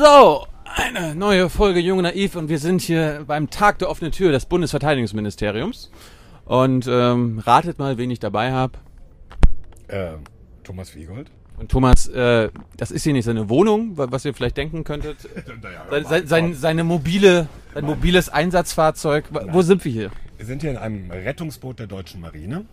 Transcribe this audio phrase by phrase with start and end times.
[0.00, 0.46] So,
[0.76, 4.46] eine neue Folge Junge Naiv und wir sind hier beim Tag der offenen Tür des
[4.46, 5.90] Bundesverteidigungsministeriums.
[6.44, 8.74] Und ähm, ratet mal, wen ich dabei habe.
[9.88, 10.12] Äh,
[10.62, 11.32] Thomas Wiegold.
[11.58, 15.16] Und Thomas, äh, das ist hier nicht seine Wohnung, wa- was ihr vielleicht denken könntet.
[15.90, 19.24] Sein, sein, sein, seine mobile, sein mobiles Einsatzfahrzeug.
[19.30, 20.10] Wa- Wo sind wir hier?
[20.36, 22.66] Wir sind hier in einem Rettungsboot der deutschen Marine.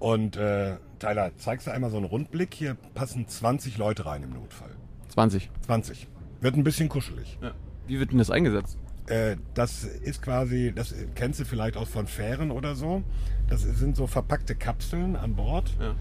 [0.00, 2.52] Und äh, Tyler, zeigst du einmal so einen Rundblick?
[2.52, 4.70] Hier passen 20 Leute rein im Notfall.
[5.10, 5.50] 20.
[5.66, 6.08] 20.
[6.40, 7.38] Wird ein bisschen kuschelig.
[7.42, 7.52] Ja.
[7.86, 8.78] Wie wird denn das eingesetzt?
[9.06, 13.02] Äh, das ist quasi, das kennst du vielleicht auch von Fähren oder so.
[13.48, 15.74] Das sind so verpackte Kapseln an Bord.
[15.80, 15.94] Ja.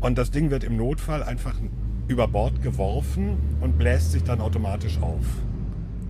[0.00, 1.54] Und das Ding wird im Notfall einfach
[2.08, 5.24] über Bord geworfen und bläst sich dann automatisch auf.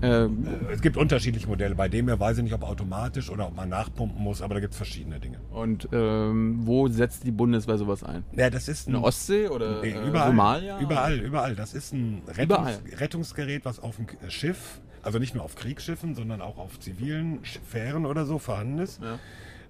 [0.02, 0.28] Äh, Äh,
[0.72, 1.74] Es gibt unterschiedliche Modelle.
[1.74, 4.60] Bei dem hier weiß ich nicht, ob automatisch oder ob man nachpumpen muss, aber da
[4.60, 5.38] gibt es verschiedene Dinge.
[5.52, 8.24] und ähm, wo setzt die Bundeswehr sowas ein?
[8.36, 10.80] Ja, das ist In der Ostsee oder Nee, äh, überall, Somalia?
[10.80, 11.54] Überall, überall.
[11.56, 12.78] Das ist ein Rettungs Überall.
[12.98, 18.06] Rettungsgerät, was auf dem Schiff, also nicht nur auf Kriegsschiffen, sondern auch auf zivilen Fähren
[18.06, 19.00] oder so vorhanden ist.
[19.02, 19.18] Ja.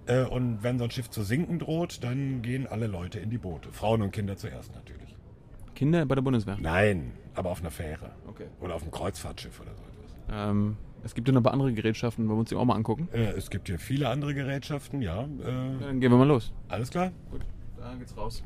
[0.07, 3.37] Äh, Und wenn so ein Schiff zu sinken droht, dann gehen alle Leute in die
[3.37, 3.69] Boote.
[3.71, 5.15] Frauen und Kinder zuerst natürlich.
[5.75, 6.57] Kinder bei der Bundeswehr.
[6.59, 8.11] Nein, aber auf einer Fähre.
[8.27, 8.45] Okay.
[8.59, 9.83] Oder auf einem Kreuzfahrtschiff oder so.
[10.31, 12.75] Ähm, es gibt ja noch ein paar andere Gerätschaften, wollen wir uns die auch mal
[12.75, 13.09] angucken.
[13.11, 15.21] Äh, Es gibt hier viele andere Gerätschaften, ja.
[15.21, 16.53] Ja, Äh, Dann gehen wir mal los.
[16.69, 17.11] alles klar?
[17.31, 17.41] Gut,
[17.79, 18.43] dann geht's raus.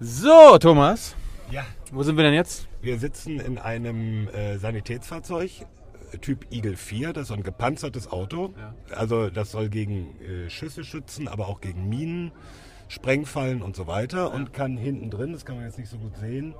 [0.00, 1.14] So, Thomas,
[1.50, 1.64] Ja.
[1.92, 2.66] wo sind wir denn jetzt?
[2.80, 5.50] Wir sitzen in einem äh, Sanitätsfahrzeug,
[6.20, 8.54] Typ Eagle 4, das ist so ein gepanzertes Auto.
[8.94, 12.32] Also das soll gegen äh, Schüsse schützen, aber auch gegen Minen,
[12.88, 14.32] Sprengfallen und so weiter.
[14.32, 16.54] Und kann hinten drin, das kann man jetzt nicht so gut sehen,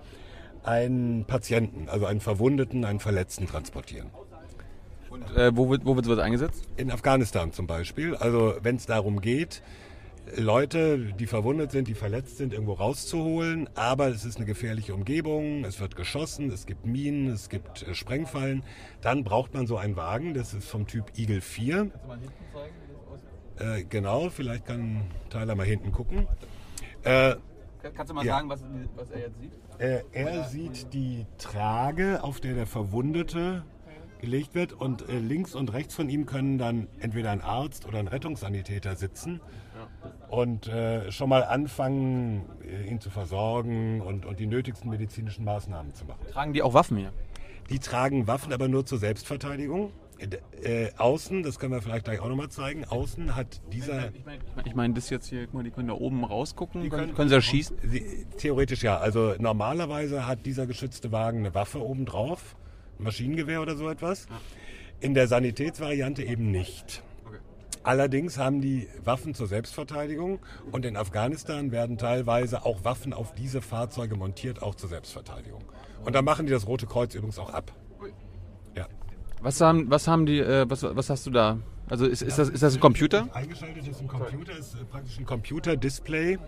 [0.65, 4.11] einen Patienten, also einen Verwundeten, einen Verletzten transportieren.
[5.11, 6.67] Und äh, wo, wird, wo wird sowas eingesetzt?
[6.77, 9.63] In Afghanistan zum Beispiel, also wenn es darum geht,
[10.37, 15.65] Leute, die verwundet sind, die verletzt sind, irgendwo rauszuholen, aber es ist eine gefährliche Umgebung,
[15.65, 18.63] es wird geschossen, es gibt Minen, es gibt äh, Sprengfallen,
[19.01, 21.91] dann braucht man so einen Wagen, das ist vom Typ Eagle 4.
[23.59, 26.27] Äh, genau, vielleicht kann Tyler mal hinten gucken.
[27.03, 27.35] Äh,
[27.95, 28.37] Kannst du mal Ja.
[28.37, 28.63] sagen, was,
[28.95, 29.53] was er jetzt sieht?
[29.79, 33.65] äh, er sieht die Trage, auf der der Verwundete
[34.23, 37.99] gelegt wird und äh, links und rechts von ihm können dann entweder ein Arzt oder
[37.99, 39.41] ein Rettungssanitäter sitzen
[40.31, 45.95] und äh, schon mal anfangen, äh, ihn zu versorgen und, und die nötigsten medizinischen Maßnahmen
[45.95, 46.21] zu machen.
[46.33, 47.13] Tragen die auch Waffen hier?
[47.69, 49.93] Die tragen Waffen aber nur zur Selbstverteidigung.
[50.63, 54.15] Äh, außen, das können wir vielleicht gleich auch nochmal zeigen, außen hat dieser...
[54.15, 56.83] Ich meine, ich mein, das jetzt hier, guck mal, die können da oben rausgucken.
[56.83, 57.77] Die können, können sie da schießen?
[57.83, 58.99] Sie, theoretisch ja.
[58.99, 62.62] Also normalerweise hat dieser geschützte Wagen eine Waffe oben drauf, ein
[63.03, 64.27] Maschinengewehr oder so etwas.
[65.01, 67.03] In der Sanitätsvariante eben nicht.
[67.85, 70.39] Allerdings haben die Waffen zur Selbstverteidigung
[70.71, 75.65] und in Afghanistan werden teilweise auch Waffen auf diese Fahrzeuge montiert, auch zur Selbstverteidigung.
[76.05, 77.73] Und da machen die das Rote Kreuz übrigens auch ab.
[78.77, 78.87] Ja.
[79.41, 81.59] Was haben, was haben die, äh, was, was hast du da?
[81.89, 83.29] Also ist, ist, das, ist das ein Computer?
[83.35, 86.39] Eingeschaltet ist ein Computer, ist äh, praktisch ein Computerdisplay,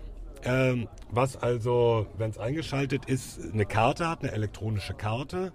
[0.43, 5.51] ähm, was also, wenn es eingeschaltet ist, eine Karte hat, eine elektronische Karte.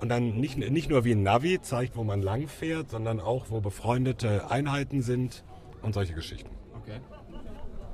[0.00, 3.46] Und dann nicht, nicht nur wie ein Navi zeigt, wo man lang fährt, sondern auch,
[3.48, 5.44] wo befreundete Einheiten sind
[5.82, 6.50] und solche Geschichten.
[6.80, 7.00] Okay.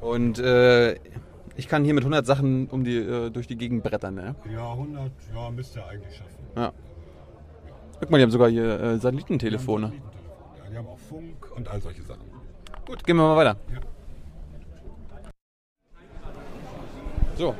[0.02, 0.96] Und äh,
[1.56, 4.34] ich kann hier mit 100 Sachen um die, äh, durch die Gegend brettern, ne?
[4.52, 6.36] Ja, 100, ja, müsste ihr eigentlich schaffen.
[6.56, 6.72] Ja.
[8.00, 9.92] Guck mal, die haben sogar hier äh, Satellitentelefone.
[9.92, 12.24] Ja, die haben auch Funk und all solche Sachen.
[12.86, 13.56] Gut, gehen wir mal weiter.
[13.72, 13.80] Ja.
[17.36, 17.54] So.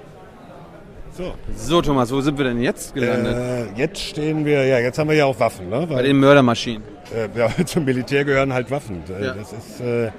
[1.16, 3.37] So, So, Thomas, wo sind wir denn jetzt gelandet?
[3.37, 5.87] äh, jetzt stehen wir, ja, jetzt haben wir ja auch Waffen, ne?
[5.87, 6.82] Bei Weil, den Mördermaschinen.
[7.14, 9.02] äh, ja, zum Militär gehören halt Waffen.
[9.08, 9.34] Äh, Ja.
[9.34, 10.11] Das ist äh,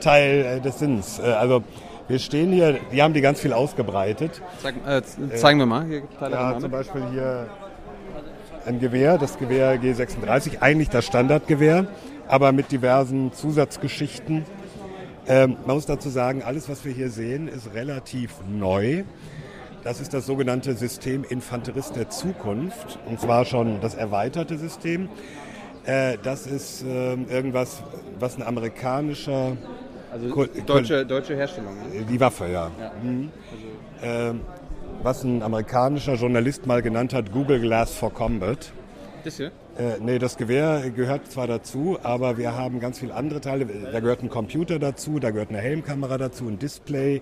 [0.00, 1.18] Teil äh, des Sinns.
[1.18, 1.62] Äh, also
[2.08, 4.42] wir stehen hier, die haben die ganz viel ausgebreitet.
[4.62, 4.74] Zeig,
[5.38, 5.86] zeigen wir mal.
[5.86, 6.70] Hier, Teile Ja, zum.
[6.70, 7.46] Beispiel hier
[8.66, 11.86] ein Gewehr, das Gewehr G36, eigentlich das Standardgewehr,
[12.28, 14.44] aber mit diversen Zusatzgeschichten.
[15.26, 19.04] Ähm, man muss dazu sagen, alles, was wir hier sehen, ist relativ neu.
[19.84, 25.10] Das ist das sogenannte System Infanterist der Zukunft, und zwar schon das erweiterte System.
[25.84, 27.82] Äh, das ist ähm, irgendwas,
[28.18, 29.58] was ein amerikanischer,
[30.10, 31.74] Also deutsche, deutsche Herstellung.
[31.74, 32.06] Ne?
[32.10, 32.70] die Waffe, ja.
[33.02, 33.30] Mhm.
[34.02, 34.40] Ähm,
[35.02, 38.72] was ein amerikanischer Journalist mal genannt hat, Google Glass for Combat.
[39.22, 39.48] Das hier?
[39.76, 43.66] Äh, nee, das Gewehr gehört zwar dazu, aber wir haben ganz viele andere Teile.
[43.92, 47.20] Da gehört ein Computer dazu, da gehört eine Helmkamera dazu, ein Display.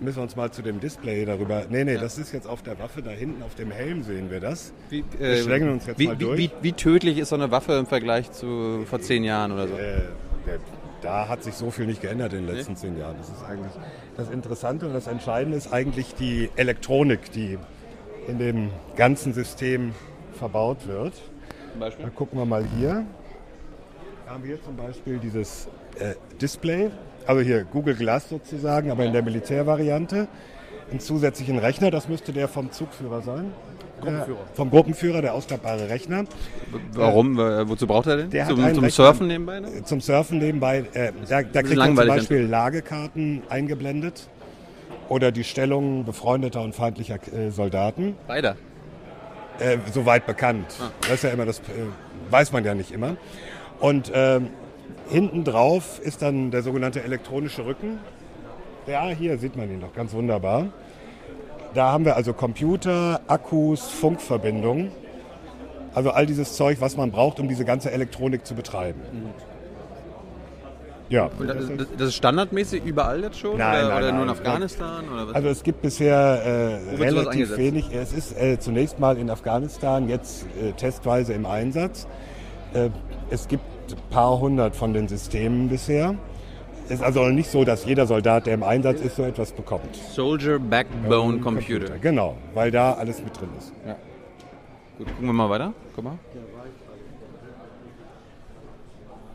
[0.00, 1.64] Müssen wir uns mal zu dem Display darüber.
[1.68, 4.40] Nee, nee, das ist jetzt auf der Waffe, da hinten auf dem Helm sehen wir
[4.40, 4.72] das.
[4.88, 6.38] Wie, Wir äh, schlängeln uns jetzt wie, mal durch.
[6.38, 9.76] wie, wie tödlich ist so eine Waffe im Vergleich zu vor zehn Jahren oder so?
[9.76, 10.02] Äh,
[11.02, 13.16] da hat sich so viel nicht geändert in den letzten zehn Jahren.
[13.18, 13.72] Das ist eigentlich
[14.16, 17.58] das Interessante und das Entscheidende ist eigentlich die Elektronik, die
[18.26, 19.94] in dem ganzen System
[20.34, 21.14] verbaut wird.
[21.72, 22.04] Zum Beispiel?
[22.04, 23.04] Dann gucken wir mal hier.
[24.26, 25.68] Da haben wir zum Beispiel dieses
[25.98, 26.90] äh, Display,
[27.26, 30.28] also hier Google Glass sozusagen, aber in der Militärvariante.
[30.90, 33.52] Einen zusätzlichen Rechner, das müsste der vom Zugführer sein.
[34.00, 34.38] Gruppenführer.
[34.46, 36.24] Der, vom Gruppenführer, der ausklappbare Rechner.
[36.94, 37.38] Warum?
[37.38, 38.30] Äh, Wozu braucht er den?
[38.30, 39.60] Der zum zum Rechner- Surfen nebenbei?
[39.60, 39.84] Ne?
[39.84, 44.28] Zum Surfen nebenbei, äh, da, da kriegt man zum Beispiel Lagekarten eingeblendet
[45.08, 48.16] oder die Stellungen befreundeter und feindlicher äh, Soldaten.
[48.26, 48.56] Beider.
[49.58, 50.66] Äh, soweit bekannt.
[51.02, 51.62] Das ist ja immer das, äh,
[52.30, 53.16] weiß man ja nicht immer.
[53.80, 54.48] Und ähm,
[55.10, 57.98] hinten drauf ist dann der sogenannte elektronische Rücken.
[58.86, 60.68] Ja, hier sieht man ihn doch ganz wunderbar.
[61.74, 64.90] Da haben wir also Computer, Akkus, Funkverbindungen.
[65.94, 69.00] Also all dieses Zeug, was man braucht, um diese ganze Elektronik zu betreiben.
[71.08, 71.28] Ja.
[71.38, 71.56] Und das,
[71.98, 73.58] das, ist standardmäßig überall jetzt schon?
[73.58, 74.36] Nein, oder nein, oder nur in nein.
[74.36, 75.04] Afghanistan?
[75.12, 75.34] Oder was?
[75.34, 77.92] Also es gibt bisher äh, relativ wenig.
[77.92, 82.06] Es ist äh, zunächst mal in Afghanistan, jetzt äh, testweise im Einsatz.
[82.74, 82.90] Äh,
[83.30, 83.64] es gibt
[84.10, 86.14] paar hundert von den Systemen bisher.
[86.86, 89.94] Es ist also nicht so, dass jeder Soldat, der im Einsatz ist, so etwas bekommt.
[89.94, 91.98] Soldier Backbone Computer.
[91.98, 93.72] Genau, weil da alles mit drin ist.
[94.98, 95.72] Gut, gucken wir mal weiter.
[95.94, 96.18] Guck mal.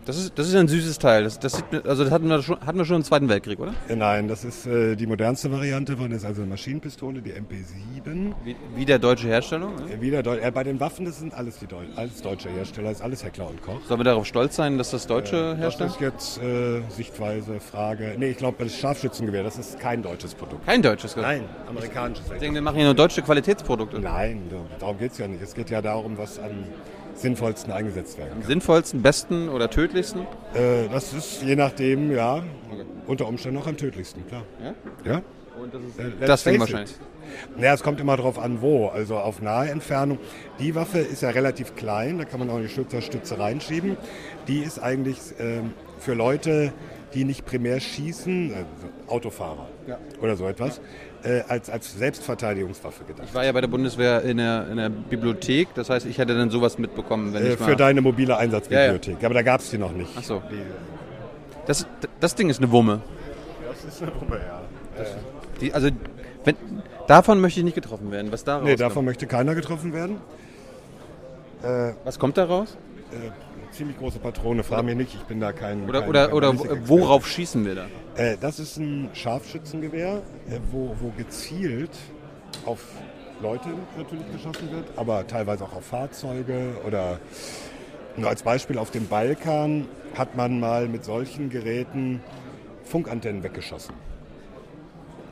[0.05, 1.23] Das ist, das ist ein süßes Teil.
[1.23, 3.73] Das, das, sieht, also das hatten wir, schon, hatten wir schon im Zweiten Weltkrieg, oder?
[3.89, 7.31] Äh, Nein, das ist äh, die modernste Variante von, das ist also eine Maschinenpistole, die
[7.31, 8.33] MP7.
[8.43, 9.73] Wie, wie der deutsche Herstellung.
[9.75, 9.93] Ne?
[9.95, 12.91] Äh, Wieder Deu äh, bei den Waffen, das sind alles, die Deu alles deutsche Hersteller,
[12.91, 13.79] ist alles Heckler und Koch.
[13.87, 15.91] Sollen wir darauf stolz sein, dass das deutsche Das herstellt?
[15.91, 18.13] ist jetzt äh, Sichtweise, Frage.
[18.17, 20.67] Nee, ich glaube, das Scharfschützengewehr, das ist kein deutsches Produkt.
[20.67, 21.15] Kein deutsches.
[21.15, 21.25] Nein.
[21.25, 22.25] Nein, amerikanisches.
[22.31, 23.99] Ich denke, wir machen hier nur deutsche Qualitätsprodukte.
[23.99, 24.43] Nein,
[24.79, 25.41] darum geht es ja nicht.
[25.41, 26.51] Es geht ja darum, was am
[27.15, 28.47] sinnvollsten eingesetzt werden Am kann.
[28.47, 30.21] sinnvollsten, besten oder tödlichsten?
[30.53, 32.43] Äh, das ist je nachdem, ja,
[33.07, 34.43] unter Umständen noch am tödlichsten, klar.
[35.03, 35.11] Ja?
[35.11, 35.21] Ja?
[35.61, 36.91] Und das ist Äh, das Ding wahrscheinlich.
[36.91, 36.99] it.
[37.57, 38.87] Naja, es kommt immer darauf an, wo.
[38.87, 40.19] Also auf nahe Entfernung.
[40.59, 43.97] Die Waffe ist ja relativ klein, da kann man auch die Schützerstütze reinschieben.
[44.47, 46.71] Die ist eigentlich ähm, für Leute,
[47.13, 48.67] die nicht primär schießen, also
[49.07, 49.67] Autofahrer
[50.21, 50.81] oder so etwas,
[51.25, 53.25] äh, als, als Selbstverteidigungswaffe gedacht.
[53.27, 56.37] Ich war ja bei der Bundeswehr in der, in der Bibliothek, das heißt, ich hätte
[56.37, 57.65] dann sowas mitbekommen, wenn Äh, ich mal...
[57.69, 59.23] für deine mobile Einsatzbibliothek.
[59.23, 60.11] Aber da gab es die noch nicht.
[60.17, 60.41] Ach so.
[60.51, 60.61] Die,
[61.65, 61.85] Das,
[62.19, 63.01] das Ding ist eine Wumme.
[63.67, 64.61] das ist eine Wumme, ja.
[65.61, 65.89] Die, also,
[66.43, 66.55] wenn,
[67.07, 68.31] davon möchte ich nicht getroffen werden.
[68.31, 70.17] Was da Nee, davon möchte keiner getroffen werden.
[72.03, 72.77] Was kommt da raus?
[73.75, 75.83] Ziemlich große Patrone, frag mich nicht, ich bin da kein.
[75.89, 77.85] Oder, kein, oder, kein oder worauf schießen wir da?
[78.15, 81.89] Äh, das ist ein Scharfschützengewehr, äh, wo, wo gezielt
[82.65, 82.81] auf
[83.41, 83.67] Leute
[83.97, 87.19] natürlich geschossen wird, aber teilweise auch auf Fahrzeuge oder
[88.15, 89.87] nur als Beispiel auf dem Balkan
[90.17, 92.21] hat man mal mit solchen Geräten
[92.85, 93.93] Funkantennen weggeschossen.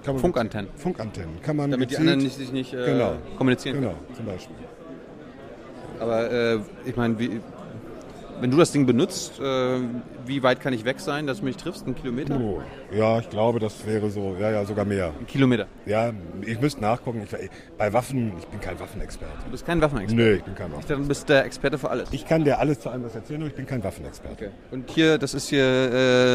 [0.03, 0.69] Funkantennen.
[0.75, 1.41] Funkantennen.
[1.43, 3.13] Kann man Damit die gezielt- anderen nicht, sich nicht äh, Genau.
[3.37, 4.15] kommunizieren Genau, können.
[4.17, 4.55] zum Beispiel.
[6.01, 7.39] Aber äh, ich meine, wie,
[8.43, 9.79] wenn du das Ding benutzt, äh,
[10.25, 11.87] wie weit kann ich weg sein, dass du mich triffst?
[11.87, 12.37] Ein Kilometer?
[12.37, 12.61] Oh,
[12.93, 15.13] ja, ich glaube, das wäre so, ja, ja, sogar mehr.
[15.17, 15.65] Ein Kilometer.
[15.85, 17.23] Ja, ich müsste nachgucken.
[17.23, 19.33] Ich, bei Waffen, ich bin kein Waffenexperte.
[19.45, 20.21] Du bist kein Waffenexperte.
[20.21, 20.87] Nö, ich bin kein Ich Waffen.
[20.89, 22.09] dachte, du bist der Experte für alles.
[22.11, 24.47] Ich kann dir alles zu allem was erzählen, aber ich bin kein Waffenexperte.
[24.47, 24.51] Okay.
[24.71, 25.63] Und hier, das ist hier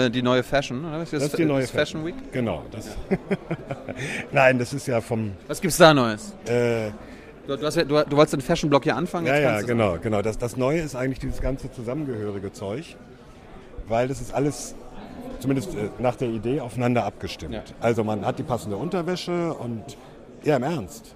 [0.06, 1.00] äh, die neue Fashion, oder?
[1.00, 2.14] Das Das ist die neue das Fashion Week.
[2.32, 2.64] Genau.
[2.70, 2.96] Das
[4.32, 5.32] Nein, das ist ja vom.
[5.46, 6.34] Was gibt's da Neues?
[6.46, 6.90] Äh,
[7.48, 9.26] Du, du, hast ja, du, du wolltest den Fashion-Blog hier anfangen.
[9.26, 10.20] ja, ja, genau, genau.
[10.20, 12.94] Das, das Neue ist eigentlich dieses ganze zusammengehörige Zeug,
[13.88, 14.74] weil das ist alles,
[15.40, 17.54] zumindest äh, nach der Idee, aufeinander abgestimmt.
[17.54, 17.62] Ja.
[17.80, 19.82] Also man hat die passende Unterwäsche und
[20.44, 21.14] ja, im Ernst.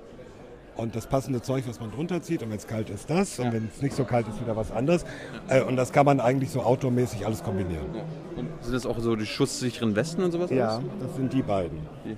[0.74, 3.44] Und das passende Zeug, was man drunter zieht, und wenn es kalt ist, das, und
[3.44, 3.52] Ja.
[3.52, 5.04] wenn es nicht so kalt ist, wieder was anderes.
[5.48, 7.94] Äh, und das kann man eigentlich so outdoormäßig alles kombinieren.
[7.94, 8.04] Ja.
[8.36, 10.50] Und sind das auch so die schusssicheren Westen und sowas?
[10.50, 11.78] Ja, das sind die beiden.
[12.04, 12.16] Wie,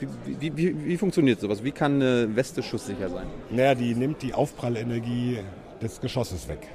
[0.00, 1.64] wie, wie, wie funktioniert sowas?
[1.64, 3.26] Wie kann eine Weste schusssicher sein?
[3.50, 5.38] Naja, die nimmt die Aufprallenergie
[5.80, 6.68] des Geschosses weg.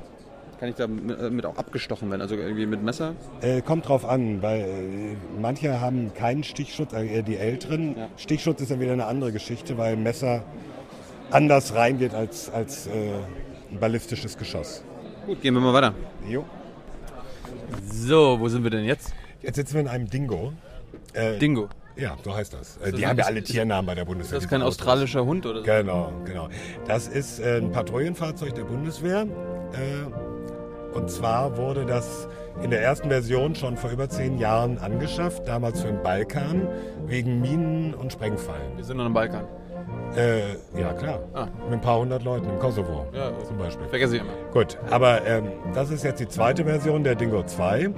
[0.59, 2.21] Kann ich da mit, äh, auch abgestochen werden?
[2.21, 3.15] Also irgendwie mit Messer?
[3.41, 7.97] Äh, kommt drauf an, weil äh, manche haben keinen Stichschutz, äh, eher die Älteren.
[7.97, 8.09] Ja.
[8.17, 10.43] Stichschutz ist dann wieder eine andere Geschichte, weil Messer
[11.31, 12.91] anders reingeht als, als äh,
[13.71, 14.83] ein ballistisches Geschoss.
[15.25, 15.95] Gut, gehen wir mal weiter.
[16.27, 16.45] Jo.
[17.91, 19.13] So, wo sind wir denn jetzt?
[19.41, 20.53] Jetzt sitzen wir in einem Dingo.
[21.13, 21.69] Äh, Dingo.
[21.95, 22.77] Ja, so heißt das.
[22.79, 24.37] Das die haben ja ist- alle ist- Tiernamen bei der Ist Bundeswehr.
[24.39, 25.65] das die kein australischer Hund oder so?
[25.65, 26.49] Genau, genau.
[26.87, 29.21] Das ist äh, ein Patrouillenfahrzeug der Bundeswehr.
[29.73, 32.27] Äh, und zwar wurde das
[32.61, 36.67] in der ersten Version schon vor über zehn Jahren angeschafft, damals für den Balkan,
[37.05, 38.75] wegen Minen und Sprengfallen.
[38.77, 39.45] Wir sind noch im Balkan.
[40.15, 41.19] Äh, ja, klar.
[41.33, 41.47] Ah.
[41.65, 43.87] Mit ein paar hundert Leuten im Kosovo Ja, zum Beispiel.
[43.87, 44.33] Vergesse ich immer.
[44.51, 47.89] Gut, aber ähm, das ist jetzt die zweite Version der Dingo 2 Ja.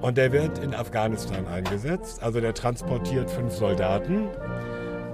[0.00, 2.22] und der wird in Afghanistan eingesetzt.
[2.22, 4.28] Also der transportiert fünf Soldaten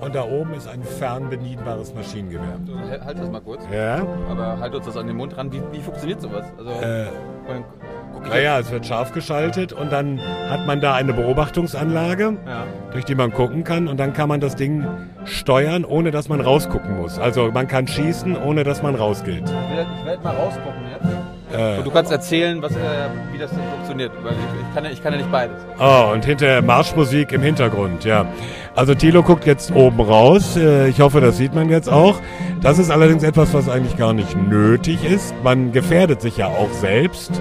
[0.00, 2.58] und da oben ist ein fernbedienbares Maschinengewehr.
[2.88, 3.64] Halt halt das mal kurz.
[3.72, 5.52] Ja, Aber halt uns das an den Mund ran.
[5.52, 6.44] Wie, wie funktioniert sowas?
[6.56, 7.06] Also, äh,
[8.25, 10.20] ich naja, es wird scharf geschaltet und dann
[10.50, 12.64] hat man da eine Beobachtungsanlage, Ja.
[12.92, 14.84] durch die man gucken kann und dann kann man das Ding
[15.25, 17.18] steuern, ohne dass man rausgucken muss.
[17.18, 19.44] Also man kann schießen, ohne dass man rausgeht.
[19.44, 21.08] Ich werde werd mal rausgucken jetzt.
[21.58, 22.76] Äh, Und du kannst erzählen, was, äh,
[23.32, 24.12] wie das denn funktioniert.
[24.22, 25.56] Weil ich, ich, kann ja, ich kann ja nicht beides.
[25.80, 28.26] Oh, und hinter Marschmusik im Hintergrund, ja.
[28.76, 30.58] Also Thilo guckt jetzt oben raus.
[30.58, 32.16] Äh, Ich hoffe, das sieht man jetzt auch.
[32.60, 35.32] Das ist allerdings etwas, was eigentlich gar nicht nötig ist.
[35.42, 37.40] Man gefährdet sich ja auch selbst.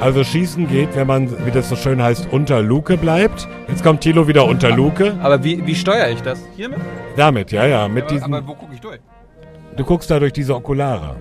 [0.00, 3.48] Also schießen geht, wenn man, wie das so schön heißt, unter Luke bleibt.
[3.68, 5.14] Jetzt kommt Thilo wieder unter Luke.
[5.22, 6.38] Aber wie, wie steuere ich das?
[6.54, 6.78] Hiermit?
[7.16, 8.34] Damit, ja, ja, mit aber, diesen.
[8.34, 9.00] aber wo gucke ich durch?
[9.76, 11.16] Du guckst da durch diese Okulare.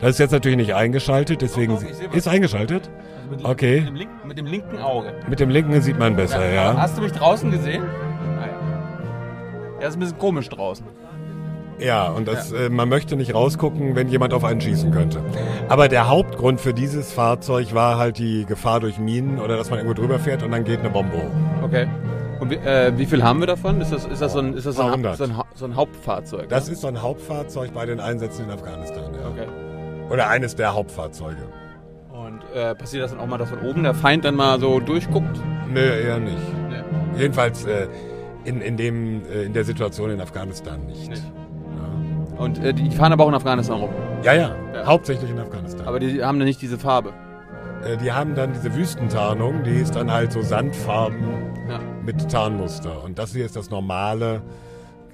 [0.00, 2.14] Das ist jetzt natürlich nicht eingeschaltet, deswegen seh was.
[2.14, 2.88] ist eingeschaltet.
[3.30, 3.80] Also mit, Okay.
[3.80, 5.12] Mit dem, link, mit dem linken Auge.
[5.28, 6.76] Mit dem linken sieht man besser, ja.
[6.76, 7.82] Hast du mich draußen gesehen?
[8.40, 9.80] Ah, ja.
[9.82, 10.86] Ja, ist ein bisschen komisch draußen.
[11.78, 15.20] Ja, und das, Äh, man möchte nicht rausgucken, wenn jemand auf einen schießen könnte.
[15.68, 19.78] Aber der Hauptgrund für dieses Fahrzeug war halt die Gefahr durch Minen oder dass man
[19.78, 21.64] irgendwo drüber fährt und dann geht eine Bombe hoch.
[21.64, 21.86] Okay.
[22.40, 23.80] Und wie, äh, wie viel haben wir davon?
[23.80, 25.16] Ist das, ist das, so, ein, ist das so, ein, 200.
[25.16, 26.48] so, ein, so ein Hauptfahrzeug?
[26.48, 26.72] Das ne?
[26.72, 29.12] ist so ein Hauptfahrzeug bei den Einsätzen in Afghanistan.
[29.14, 29.28] Ja.
[29.28, 29.48] Okay.
[30.10, 31.48] Oder eines der Hauptfahrzeuge.
[32.12, 34.80] Und äh, passiert das dann auch mal, dass von oben der Feind dann mal so
[34.80, 35.40] durchguckt?
[35.72, 36.36] Nö, eher nicht.
[36.68, 37.20] Nee.
[37.20, 37.88] Jedenfalls äh,
[38.44, 41.10] in, in, dem, äh, in der Situation in Afghanistan nicht.
[41.10, 41.22] Nicht.
[42.38, 43.90] Und äh, die fahren aber auch in Afghanistan rum.
[44.22, 44.86] Ja, ja, Ja.
[44.86, 45.86] hauptsächlich in Afghanistan.
[45.86, 47.12] Aber die haben dann nicht diese Farbe.
[47.84, 51.18] äh, die haben dann diese Wüstentarnung, die ist dann halt so Sandfarben
[51.68, 51.80] Ja.
[52.04, 53.02] mit Tarnmuster.
[53.04, 54.42] Und das hier ist das normale,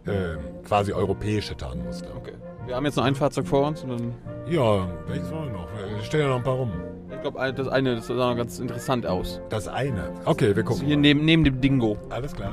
[0.07, 2.09] äh, quasi europäische Tarnmuster.
[2.17, 2.33] Okay.
[2.67, 4.13] Wir haben jetzt noch ein Fahrzeug vor uns und dann.
[4.49, 5.69] Ja, welches wollen wir noch?
[6.01, 6.71] Es stehen ja noch ein paar rum.
[7.11, 9.41] Ich glaube, das eine das sah noch ganz interessant aus.
[9.51, 10.11] Das eine.
[10.25, 10.85] Okay, wir gucken.
[10.87, 11.01] Hier mal.
[11.03, 11.97] neben, neben dem Dingo.
[12.11, 12.53] Alles klar.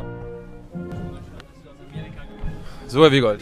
[2.87, 3.41] So, Herr Wiegold.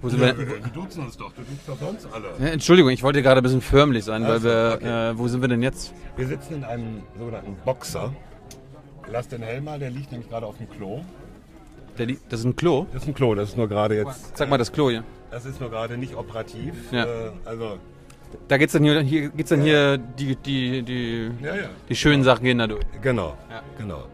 [0.00, 0.32] Wo sind wir?
[0.74, 2.28] duzen uns doch, du duzt doch sonst alle.
[2.38, 4.72] Ja, Entschuldigung, ich wollte gerade ein bisschen förmlich sein, weil Ach so, wir.
[4.76, 5.10] okay.
[5.10, 5.92] Äh, wo sind wir denn jetzt?
[6.16, 8.12] Wir sitzen in einem sogenannten Boxer.
[9.10, 11.00] Lass den Helm mal, der liegt nämlich gerade auf dem Klo.
[11.96, 12.86] Der, li- das ist ein Klo.
[12.92, 14.36] Das ist ein Klo, das ist nur gerade jetzt.
[14.36, 15.02] Sag mal das Klo hier.
[15.30, 16.74] Das ist nur gerade nicht operativ.
[16.92, 17.04] Ja.
[17.04, 17.78] Äh, also,
[18.46, 21.62] Da geht's dann hier, hier geht's dann hier die, die, die, ja, ja.
[21.88, 22.84] die schönen Sachen gehen da durch.
[23.02, 23.36] Genau.
[23.50, 23.62] Ja.
[23.78, 24.04] Genau.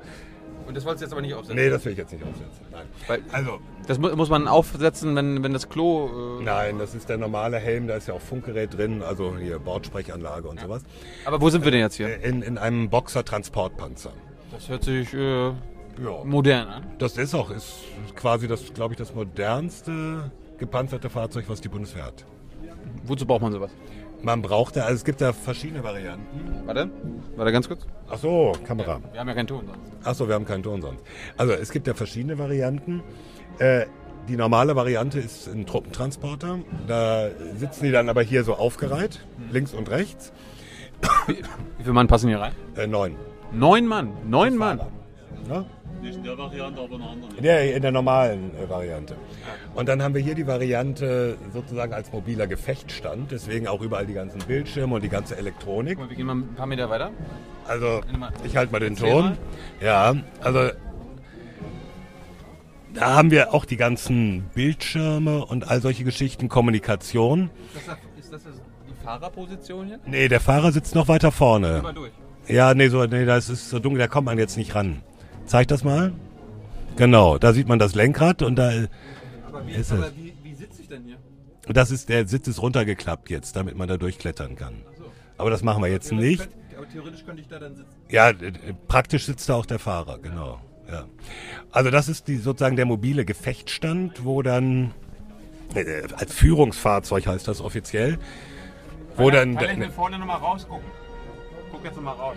[0.66, 1.56] Und das wolltest du jetzt aber nicht aufsetzen.
[1.56, 2.64] Nee, das will ich jetzt nicht aufsetzen.
[2.72, 2.86] Nein.
[3.06, 6.38] Weil Also, das mu muss man aufsetzen, wenn, wenn das Klo.
[6.40, 9.58] Äh, nein, das ist der normale Helm, da ist ja auch Funkgerät drin, also hier
[9.58, 10.82] Bordsprechanlage und sowas.
[11.26, 12.22] aber wo sind wir denn jetzt hier?
[12.22, 14.10] In, in einem Boxer-Transportpanzer.
[14.52, 15.54] Das hört sich äh, Ja.
[16.24, 16.86] modern an.
[16.98, 17.84] Das ist auch, ist
[18.16, 22.24] quasi das, glaube ich, das modernste gepanzerte Fahrzeug, was die Bundeswehr hat.
[23.04, 23.70] Wozu braucht man sowas?
[24.24, 26.66] Man braucht da, also es gibt da verschiedene Varianten.
[26.66, 26.88] Warte,
[27.36, 27.86] warte ganz kurz.
[28.08, 28.98] Ach so, Kamera.
[29.12, 29.92] Wir haben ja keinen Ton sonst.
[30.02, 31.04] Ach so, wir haben keinen Ton sonst.
[31.36, 33.02] Also es gibt ja verschiedene Varianten.
[33.58, 33.84] Äh,
[34.26, 36.60] die normale Variante ist ein Truppentransporter.
[36.86, 37.28] Da
[37.58, 40.32] sitzen die dann aber hier so aufgereiht, links und rechts.
[41.26, 42.54] Wie, wie viele Mann passen hier rein?
[42.76, 43.16] Äh, neun.
[43.52, 44.10] Neun Mann.
[44.26, 44.80] Neun Mann.
[45.50, 45.66] Ja?
[46.04, 47.36] Nicht in der Variante, aber in einer anderen.
[47.36, 49.16] In der, in der normalen äh, Variante.
[49.74, 53.30] Und dann haben wir hier die Variante sozusagen als mobiler Gefechtsstand.
[53.30, 55.98] Deswegen auch überall die ganzen Bildschirme und die ganze Elektronik.
[55.98, 57.10] Wir gehen mal ein paar Meter weiter.
[57.66, 58.30] Also, mal.
[58.44, 59.24] ich halte mal den Ton.
[59.24, 59.38] mal.
[59.80, 60.70] Ja, also
[62.92, 67.48] da haben wir auch die ganzen Bildschirme und all solche Geschichten, Kommunikation.
[67.74, 70.00] Ist das, ist das die Fahrerposition hier?
[70.04, 71.80] Nee, der Fahrer sitzt noch weiter vorne.
[71.82, 72.12] Mal durch.
[72.46, 75.02] Ja, nee, so, nee, das ist so dunkel, da kommt man jetzt nicht ran.
[75.46, 76.12] Zeig das mal.
[76.96, 78.70] Genau, da sieht man das Lenkrad und da,
[79.48, 80.16] Aber wie, Ist aber es.
[80.16, 81.16] wie, wie sitze ich denn hier?
[81.68, 84.74] das ist, der Sitz ist runtergeklappt jetzt, damit man da durchklettern kann.
[85.38, 86.48] Aber das machen wir jetzt nicht.
[86.76, 87.90] Aber theoretisch könnte ich da dann sitzen.
[88.10, 88.52] Ja, äh,
[88.86, 90.60] praktisch sitzt da auch der Fahrer, genau.
[90.90, 91.06] Ja.
[91.72, 94.92] Also das ist die, sozusagen der mobile Gefechtsstand, wo dann
[95.74, 98.18] äh, als Führungsfahrzeug heißt das offiziell,
[99.16, 100.84] wo dann Kann ich mir vorne nochmal rausgucken?
[101.72, 102.36] Guck jetzt nochmal raus.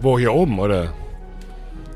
[0.00, 0.92] wo hier oben oder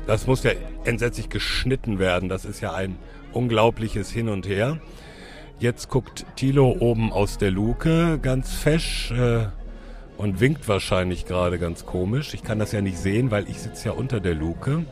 [0.07, 0.51] das muss ja
[0.85, 2.29] entsetzlich geschnitten werden.
[2.29, 2.97] Das ist ja ein
[3.33, 4.79] unglaubliches Hin und Her.
[5.59, 9.47] Jetzt guckt Thilo oben aus der Luke ganz fesch äh,
[10.17, 12.33] und winkt wahrscheinlich gerade ganz komisch.
[12.33, 14.85] Ich kann das ja nicht sehen, weil ich sitze ja unter der Luke.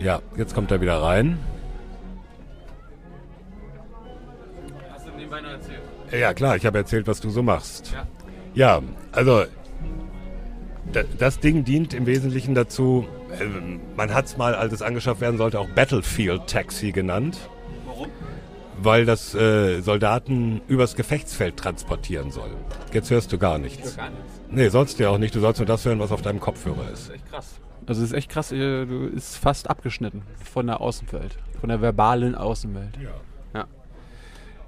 [0.00, 1.38] Ja, jetzt kommt er wieder rein.
[4.92, 5.80] Hast du nebenbei noch erzählt?
[6.10, 7.92] Ja klar, ich habe erzählt, was du so machst.
[7.92, 8.06] Ja.
[8.54, 8.82] Ja,
[9.12, 9.44] also
[11.18, 13.06] Das Ding dient im Wesentlichen dazu,
[13.38, 13.44] äh,
[13.96, 17.38] man hat es mal, als es angeschafft werden sollte, auch Battlefield Taxi genannt.
[17.86, 18.08] Warum?
[18.80, 22.50] Weil das äh, Soldaten übers Gefechtsfeld transportieren soll.
[22.92, 23.96] Jetzt hörst du gar nichts.
[23.96, 24.24] Gar nichts.
[24.50, 25.34] Nee, sollst du ja auch nicht.
[25.34, 27.08] Du sollst nur das hören, was auf deinem Kopfhörer ist.
[27.08, 27.60] Das ist echt krass.
[27.86, 32.34] Also es ist echt krass, du ist fast abgeschnitten von der Außenwelt, von der verbalen
[32.34, 32.98] Außenwelt.
[33.02, 33.10] Ja.
[33.54, 33.66] Ja.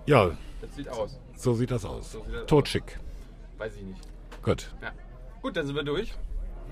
[0.06, 0.30] Ja,
[0.62, 1.18] Das sieht aus.
[1.36, 2.12] so sieht das aus.
[2.12, 2.98] sieht das Totschick.
[3.58, 4.00] Weiß ich nicht.
[4.42, 4.72] Gut.
[4.82, 4.88] Ja.
[5.42, 6.12] Gut, dann sind wir durch.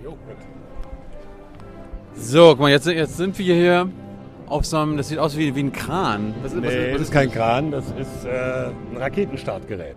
[0.03, 0.37] Jo, gut.
[2.15, 3.89] So, guck mal, jetzt, jetzt sind wir hier
[4.47, 6.35] auf so einem, das sieht aus wie, wie ein Kran.
[6.43, 9.97] Was, was, Nee, das ist kein Kran, das ist äh, ein Raketenstartgerät.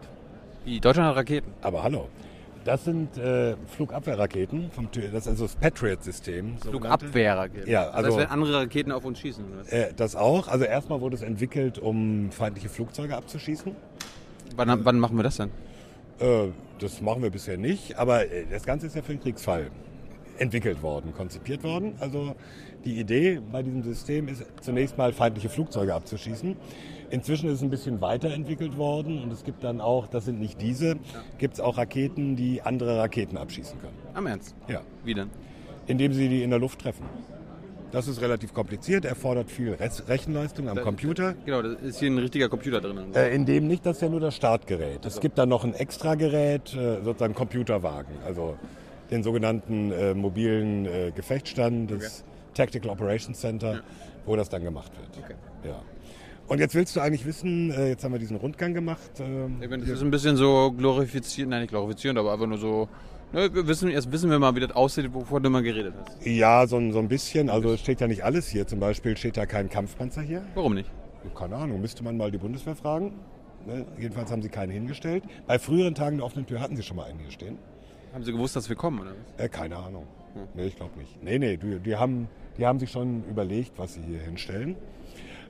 [0.66, 1.52] Wie, Deutschland hat Raketen.
[1.62, 2.08] Aber hallo.
[2.64, 6.58] Das sind äh, Flugabwehrraketen, vom, das ist also das Patriot-System.
[6.60, 7.68] Flugabwehrraketen.
[7.70, 9.44] Ja, Das also- heißt, wenn andere Raketen auf uns schießen.
[9.58, 9.68] Was?
[9.70, 10.48] Äh, das auch.
[10.48, 13.76] Also erstmal wurde es entwickelt, um feindliche Flugzeuge abzuschießen.
[14.56, 15.50] Wann, wann machen wir das denn?
[16.20, 16.48] Äh,
[16.80, 19.70] das machen wir bisher nicht, aber äh, das Ganze ist ja für den Kriegsfall
[20.38, 21.94] entwickelt worden, konzipiert worden.
[22.00, 22.36] Also
[22.84, 26.56] die Idee bei diesem System ist zunächst mal feindliche Flugzeuge abzuschießen.
[27.12, 30.62] Inzwischen ist es ein bisschen weiterentwickelt worden und es gibt dann auch, das sind nicht
[30.62, 30.96] diese,
[31.38, 33.98] gibt es auch Raketen, die andere Raketen abschießen können.
[34.14, 34.56] Am Ernst?
[34.68, 34.82] Ja.
[35.04, 35.30] Wie denn?
[35.88, 37.06] Indem sie die in der Luft treffen.
[37.92, 41.36] Das ist relativ kompliziert, erfordert viel Rechenleistung am Computer.
[41.46, 43.14] Genau, da ist hier ein richtiger Computer drin.
[43.14, 45.06] Äh, in dem nicht, das ist ja nur das Startgerät.
[45.06, 48.58] Es gibt dann noch ein Extragerät, äh, sozusagen Computerwagen, also
[49.10, 53.82] den sogenannten äh, mobilen äh, Gefechtsstand, das Tactical Operations Center,
[54.26, 55.26] wo das dann gemacht wird.
[55.26, 55.36] Okay.
[55.66, 55.82] Ja.
[56.48, 59.12] Und jetzt willst du eigentlich wissen, äh, jetzt haben wir diesen Rundgang gemacht.
[59.20, 62.58] ähm, Ich meine, das ist ein bisschen so glorifizierend, nein, nicht glorifizierend, aber einfach nur
[62.58, 62.88] so.
[63.34, 66.26] Ne, wissen, jetzt wissen wir mal, wie das aussieht, wovon du mal geredet hast.
[66.26, 67.50] ja, so, ein- so ein bisschen.
[67.50, 68.68] Also es steht ja nicht alles hier.
[68.68, 70.44] Zum Beispiel steht da kein Kampfpanzer hier.
[70.54, 70.90] Warum nicht?
[71.36, 73.14] Keine Ahnung, müsste man mal die Bundeswehr fragen.
[73.66, 73.86] Ne?
[73.98, 75.24] Jedenfalls haben sie keinen hingestellt.
[75.48, 77.58] Bei früheren Tagen der offenen Tür hatten sie schon mal einen hier stehen.
[78.14, 79.46] Haben sie gewusst, dass wir kommen, oder was?
[79.46, 80.08] Äh, keine Ahnung.
[80.56, 81.24] Nee, ich glaube nicht.
[81.24, 84.76] Nee, nee, die, die, haben, die haben sich schon überlegt, was sie hier hinstellen.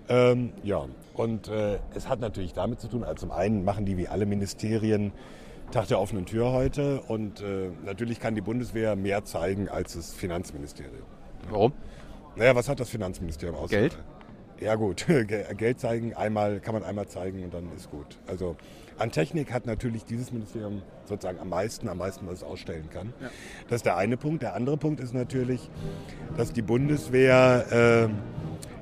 [0.10, 3.98] Ähm, ja, und äh, es hat natürlich damit zu tun, also zum einen machen die
[3.98, 5.12] wie alle Ministerien
[5.72, 10.14] Tag der offenen Tür heute und äh, natürlich kann die Bundeswehr mehr zeigen als das
[10.14, 11.04] Finanzministerium.
[11.50, 11.72] Warum?
[12.36, 13.70] Naja, was hat das Finanzministerium aus?
[13.70, 13.98] Geld?
[14.60, 18.18] Ja gut, Ge- Geld zeigen, einmal kann man einmal zeigen und dann ist gut.
[18.28, 18.58] Also
[19.00, 23.14] an Technik hat natürlich dieses Ministerium sozusagen am meisten, am meisten, was es ausstellen kann.
[23.70, 24.44] Das ist der eine Punkt.
[24.44, 25.70] Der andere Punkt ist natürlich,
[26.38, 28.10] dass die Bundeswehr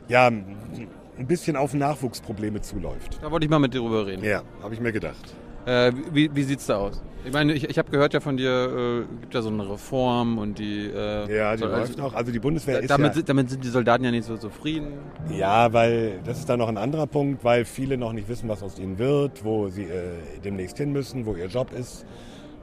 [0.10, 3.20] äh, ja ein bisschen auf Nachwuchsprobleme zuläuft.
[3.22, 4.24] Da wollte ich mal mit dir drüber reden.
[4.24, 5.36] Ja, habe ich mir gedacht.
[5.70, 7.02] Äh, wie wie sieht's da aus?
[7.26, 10.38] Ich meine, ich, ich habe gehört ja von dir, äh, gibt ja so eine Reform
[10.38, 10.86] und die.
[10.88, 12.14] Äh, Ja, die soll- läuft auch.
[12.14, 14.94] Also die Bundeswehr ist damit, ja, sind- damit sind die Soldaten ja nicht so zufrieden.
[15.30, 18.64] Ja, weil das ist dann noch ein anderer Punkt, weil viele noch nicht wissen, was
[18.64, 22.06] aus ihnen wird, wo sie äh, demnächst hin müssen, wo ihr Job ist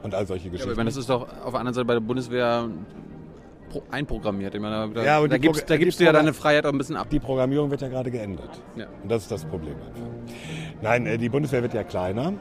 [0.02, 0.70] und all solche Ja, aber Geschichten.
[0.72, 2.68] ich meine, das ist doch auf der anderen Seite bei der Bundeswehr
[3.70, 4.54] pro- einprogrammiert.
[4.54, 6.96] Ich meine, da, Ja, da gibst, da gibst du ja deine Freiheit auch ein bisschen
[6.96, 7.08] ab.
[7.10, 8.50] die Programmierung wird ja gerade geändert.
[8.74, 8.86] Ja.
[9.02, 10.06] Und das ist das Problem einfach.
[10.82, 12.34] Nein, äh, die Bundeswehr wird ja kleiner,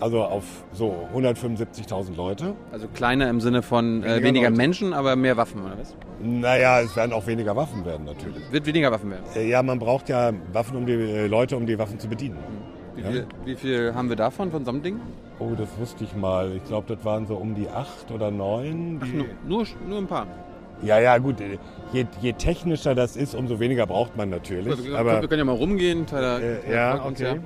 [0.00, 2.54] also auf so 175.000 Leute.
[2.72, 4.56] Also kleiner im Sinne von äh, Weniger weniger Leute.
[4.56, 5.94] Menschen, aber mehr Waffen, oder was?
[6.20, 8.42] Naja, es werden auch weniger Waffen werden natürlich.
[8.50, 9.24] Wird weniger Waffen werden.
[9.36, 12.38] Äh, Ja, man braucht ja Waffen, um die äh, Leute, um die Waffen zu bedienen.
[12.94, 13.10] Wie, Ja.
[13.10, 15.00] viel, wie viel haben wir davon, von so einem Ding?
[15.38, 16.52] Oh, das wusste ich mal.
[16.56, 19.00] Ich glaube, das waren so um die acht oder neun.
[19.04, 20.26] Die Nur, nur, nur ein paar.
[20.82, 21.40] Ja, ja, gut.
[21.40, 21.58] äh,
[21.92, 24.82] Je, je technischer das ist, umso weniger braucht man natürlich.
[24.84, 26.06] wir, Aber wir können ja mal rumgehen.
[26.06, 27.40] Tyler, äh, Tyler ja, folgt uns okay.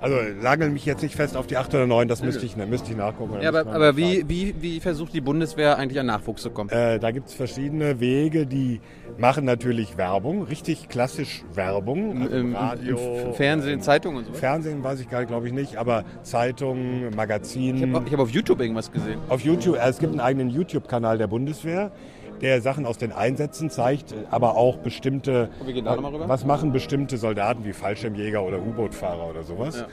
[0.00, 2.08] Also nagel mich jetzt nicht fest auf die acht oder neun.
[2.08, 3.40] Das müsste ich, müsste ich nachgucken.
[3.40, 6.70] Ja, aber, aber wie, wie, wie versucht die Bundeswehr eigentlich an Nachwuchs zu kommen?
[6.70, 8.80] Äh, da gibt es verschiedene Wege, die
[9.18, 12.22] machen natürlich Werbung, richtig klassisch Werbung.
[12.22, 14.32] Also Im, Radio, im Fernsehen, ähm, Zeitungen und so.
[14.32, 17.76] Fernsehen weiß ich gar glaube ich nicht, aber Zeitungen, Magazinen.
[17.88, 19.18] Ich habe hab auf YouTube irgendwas gesehen.
[19.28, 21.92] Auf YouTube, äh, es gibt einen eigenen YouTube-Kanal der Bundeswehr,
[22.40, 25.50] der Sachen aus den Einsätzen zeigt, aber auch bestimmte.
[25.64, 26.28] Wir gehen da noch mal rüber.
[26.28, 29.84] Was machen bestimmte Soldaten wie Fallschirmjäger oder U-Boot-Fahrer oder sowas?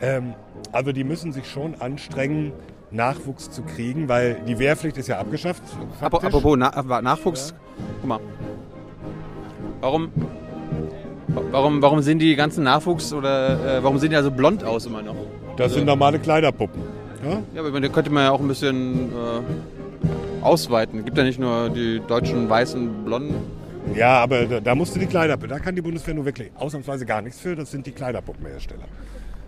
[0.00, 0.34] Ähm,
[0.72, 2.52] also die müssen sich schon anstrengen,
[2.90, 5.62] Nachwuchs zu kriegen, weil die Wehrpflicht ist ja abgeschafft.
[6.00, 6.24] Faktisch.
[6.24, 7.54] apropos Na Nachwuchs.
[8.00, 8.20] Guck mal.
[9.80, 10.10] Warum,
[11.50, 15.02] warum, warum sehen die ganzen Nachwuchs oder äh, warum sehen die also blond aus immer
[15.02, 15.16] noch?
[15.56, 16.80] Das sind normale Kleiderpuppen.
[17.24, 17.42] Ja?
[17.54, 19.77] Ja, aber da könnte man ja auch ein bisschen äh,
[20.42, 21.04] ausweiten.
[21.04, 23.36] Gibt ja nicht nur die deutschen weißen Blonden.
[23.94, 25.48] ja, aber da, da musst du die Kleiderpuppe.
[25.48, 27.54] Da kann die Bundeswehr nur wirklich ausnahmsweise gar nichts für.
[27.56, 28.84] Das sind die Kleiderpuppenhersteller.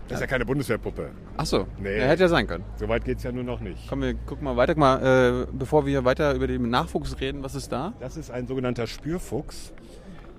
[0.07, 1.09] Das ist ja keine Bundeswehrpuppe.
[1.37, 1.97] Ach so, Nee.
[1.99, 2.65] ja, hätte ja sein können.
[2.75, 3.87] Soweit geht es ja nur noch nicht.
[3.87, 4.73] Komm, wir gucken mal weiter.
[4.73, 7.93] Guck mal, äh, bevor wir weiter über den Nachwuchs reden, was ist da?
[8.01, 9.71] Das ist ein sogenannter Spürfuchs.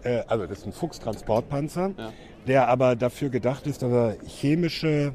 [0.03, 2.13] Äh, also das ist ein Fuchstransportpanzer, Ja.
[2.47, 5.13] der aber dafür gedacht ist, dass er chemische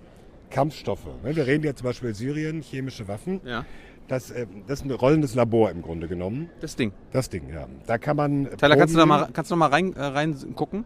[0.50, 3.66] Kampfstoffe, ne, wir reden jetzt zum Beispiel Syrien, chemische Waffen, Ja.
[4.08, 6.50] Das, äh, das ist ein rollendes Labor im Grunde genommen.
[6.62, 6.94] Das Ding.
[7.12, 7.68] Das Ding, ja.
[7.86, 8.50] Da kann man.
[8.58, 10.86] Tyler, kannst du da mal, kannst du noch mal rein, äh, reingucken?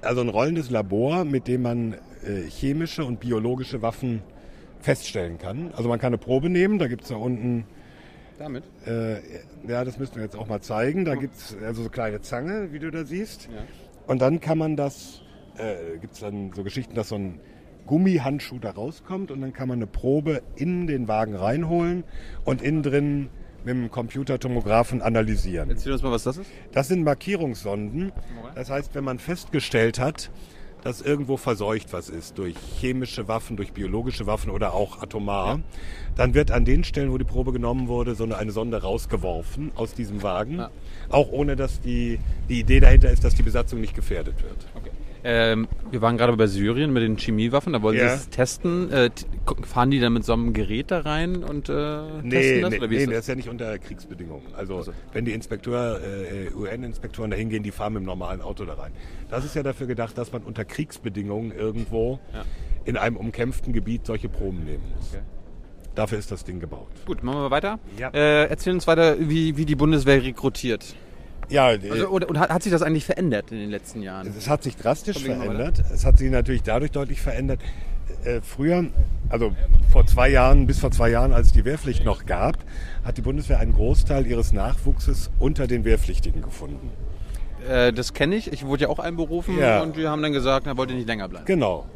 [0.00, 4.22] Also ein rollendes Labor, mit dem man äh, chemische und biologische Waffen
[4.80, 5.72] feststellen kann.
[5.76, 7.64] Also man kann eine Probe nehmen, da gibt es da unten,
[8.38, 8.62] Damit?
[8.86, 9.16] äh,
[9.66, 11.04] ja, das müssten wir jetzt auch mal zeigen.
[11.04, 13.48] Da gibt es also so kleine Zange, wie du da siehst.
[13.52, 13.64] Ja.
[14.06, 15.20] Und dann kann man das,
[15.56, 17.40] äh, gibt es dann so Geschichten, dass so ein
[17.88, 22.04] Gummihandschuh da rauskommt und dann kann man eine Probe in den Wagen reinholen
[22.44, 23.28] und innen drin
[23.64, 25.70] mit dem Computertomographen analysieren.
[25.70, 26.50] Erzähl uns mal, was das ist.
[26.70, 28.12] Das sind Markierungssonden.
[28.54, 30.30] Das heißt, wenn man festgestellt hat,
[30.82, 35.60] dass irgendwo verseucht was ist, durch chemische Waffen, durch biologische Waffen oder auch atomar,
[36.14, 39.72] dann wird an den Stellen, wo die Probe genommen wurde, so eine, eine Sonde rausgeworfen
[39.74, 40.58] aus diesem Wagen.
[40.58, 40.70] Ja.
[41.08, 44.66] Auch ohne, dass die, die Idee dahinter ist, dass die Besatzung nicht gefährdet wird.
[45.24, 48.08] Ähm, wir waren gerade bei Syrien mit den Chemiewaffen, da wollen Ja.
[48.08, 48.90] sie es testen.
[48.92, 49.10] Äh,
[49.64, 51.72] fahren die dann mit so einem Gerät da rein und äh,
[52.22, 52.70] Nee, testen das?
[52.70, 53.18] nee, oder wie nee, ist das das?
[53.24, 54.54] ist ja nicht unter Kriegsbedingungen.
[54.56, 54.92] Also, Also.
[55.12, 58.92] wenn die Inspekteur, äh, UN-Inspektoren da hingehen, die fahren mit dem normalen Auto da rein.
[59.30, 62.44] Das ist ja dafür gedacht, dass man unter Kriegsbedingungen irgendwo Ja.
[62.84, 65.08] in einem umkämpften Gebiet solche Proben nehmen muss.
[65.12, 65.22] Okay.
[65.94, 66.86] Dafür ist das Ding gebaut.
[67.06, 67.80] Gut, machen wir weiter.
[67.98, 68.10] Ja.
[68.10, 70.94] Äh, erzähl uns weiter, wie, wie die Bundeswehr rekrutiert.
[71.50, 74.26] Ja, Also, und, und hat, hat sich das eigentlich verändert in den letzten Jahren?
[74.36, 75.82] es hat sich drastisch wir verändert.
[75.92, 77.60] Es hat sich natürlich dadurch deutlich verändert.
[78.24, 78.84] Äh, früher,
[79.28, 79.52] also
[79.92, 82.56] vor zwei Jahren, bis vor zwei Jahren, als es die Wehrpflicht noch gab,
[83.04, 86.90] hat die Bundeswehr einen Großteil ihres Nachwuchses unter den Wehrpflichtigen gefunden.
[87.68, 88.52] Äh, das kenne ich.
[88.52, 89.82] Ich wurde ja auch einberufen Ja.
[89.82, 91.46] und die haben dann gesagt, er wollte nicht länger bleiben.
[91.46, 91.86] Genau.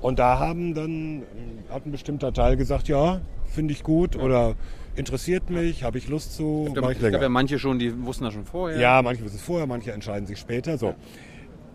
[0.00, 3.20] Und da haben dann, äh, hat ein bestimmter Teil gesagt, ja,
[3.52, 4.54] finde ich gut oder
[4.96, 8.04] interessiert mich, habe ich Lust zu, Da- mache ich ich glaube ja manche schon, die
[8.04, 8.78] wussten das schon vorher.
[8.78, 10.78] Ja, manche wissen es vorher, manche entscheiden sich später.
[10.78, 10.94] So.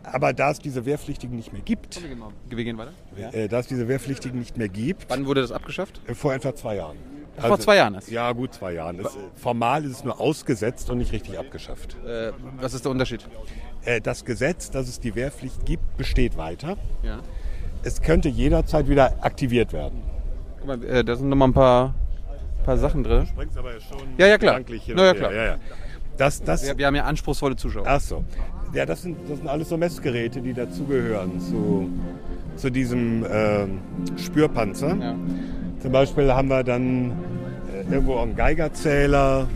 [0.04, 2.92] Aber da es diese Wehrpflichtigen nicht mehr gibt, Wir gehen, mal- wir gehen weiter.
[3.34, 6.02] äh, da es diese Wehrpflichtigen nicht mehr gibt, Wann wurde das abgeschafft?
[6.08, 6.98] äh, vor etwa zwei Jahren.
[7.38, 8.10] vor zwei Jahren erst?
[8.12, 9.00] Ja, gut zwei Jahren.
[9.00, 11.96] Es, äh, formal ist es nur ausgesetzt und nicht richtig abgeschafft.
[12.06, 13.28] Äh, was ist der Unterschied?
[13.86, 16.78] Äh, das Gesetz, dass es die Wehrpflicht gibt, besteht weiter.
[17.04, 17.20] Ja.
[17.84, 20.02] Es könnte jederzeit wieder aktiviert werden.
[20.60, 21.96] Guck mal, äh, da sind nochmal ein paar,
[22.63, 23.26] paar Sachen drin.
[23.28, 24.60] Springst aber schon Ja, ja, klar.
[24.95, 25.34] Na ja, klar.
[25.34, 25.58] Ja, ja.
[26.17, 27.86] Das, das, Wir, wir haben ja anspruchsvolle Zuschauer.
[27.88, 28.24] ach so.
[28.74, 31.89] Ja, das sind, das sind alles so Messgeräte, die dazugehören zu,
[32.56, 33.80] zu diesem ähm,
[34.17, 34.95] Spürpanzer.
[34.95, 35.15] Ja.
[35.82, 37.12] Zum Beispiel haben wir dann
[37.74, 39.47] äh, irgendwo einen Geigerzähler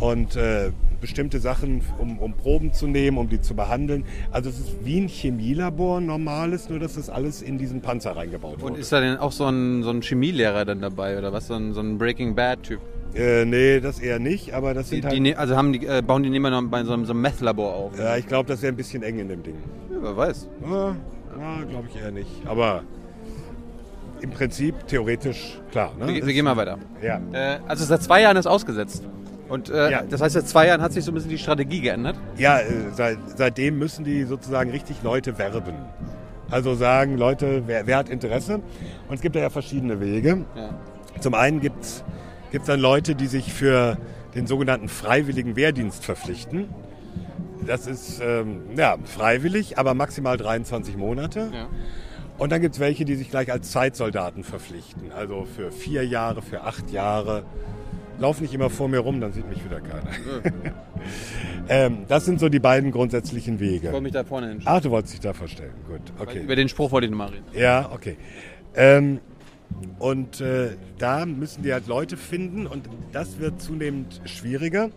[0.00, 4.04] und äh, bestimmte Sachen, um, um Proben zu nehmen, um die zu behandeln.
[4.30, 8.54] Also es ist wie ein Chemielabor, normales, nur dass das alles in diesen Panzer reingebaut
[8.56, 8.80] Und wurde.
[8.80, 11.46] ist da denn auch so ein, so ein Chemielehrer dann dabei oder was?
[11.46, 12.80] So ein, so ein Breaking Bad-Typ?
[13.14, 15.14] Äh, nee, das eher nicht, aber das Die, sind halt...
[15.16, 17.74] die, ne- also haben die, äh, bauen die noch bei so einem, so einem Meth-Labor
[17.74, 17.98] auf?
[17.98, 19.56] ja, ich glaube, das wäre ein bisschen eng in dem Ding.
[19.90, 20.48] Ja, wer weiß.
[20.70, 20.86] Ja,
[21.38, 22.30] ja glaube ich eher nicht.
[22.46, 22.82] Aber
[24.20, 25.92] im Prinzip theoretisch klar.
[25.98, 26.08] Ne?
[26.14, 26.78] Wir, wir gehen mal weiter.
[27.02, 27.20] Ja.
[27.32, 29.02] Äh, also seit zwei Jahren ist ausgesetzt.
[29.50, 30.02] Und äh, Ja.
[30.08, 32.16] das heißt, seit zwei Jahren hat sich so ein bisschen die Strategie geändert.
[32.38, 35.74] Ja, äh, seit, seitdem müssen die sozusagen richtig Leute werben.
[36.50, 38.54] Also sagen, Leute, wer, wer hat Interesse?
[39.08, 40.44] Und es gibt da ja verschiedene Wege.
[40.56, 40.70] Ja.
[41.20, 42.02] Zum einen gibt es
[42.66, 43.98] dann Leute, die sich für
[44.34, 46.68] den sogenannten freiwilligen Wehrdienst verpflichten.
[47.66, 51.50] Das ist ähm, ja, freiwillig, aber maximal 23 Monate.
[51.52, 51.66] Ja.
[52.38, 55.12] Und dann gibt es welche, die sich gleich als Zeitsoldaten verpflichten.
[55.12, 57.42] Also für vier Jahre, für acht Jahre.
[58.20, 60.10] Lauf nicht immer vor mir rum, dann sieht mich wieder keiner.
[61.68, 64.00] ähm, das sind so die beiden grundsätzlichen Ich wollte Wege.
[64.02, 64.60] mich da vorne hin.
[64.66, 65.72] Ach, du wolltest dich da verstellen.
[65.88, 66.42] Gut, okay.
[66.42, 67.44] Über den Spruch wollte ich nochmal reden.
[67.54, 68.18] Ja, okay.
[68.74, 69.20] Ähm,
[69.98, 74.90] und äh, da müssen die halt Leute finden und das wird zunehmend schwieriger.